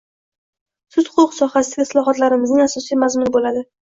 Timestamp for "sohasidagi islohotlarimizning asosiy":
1.41-3.01